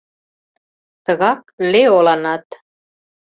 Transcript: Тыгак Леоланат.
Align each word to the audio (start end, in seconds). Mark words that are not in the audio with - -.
Тыгак 1.05 1.41
Леоланат. 1.71 2.45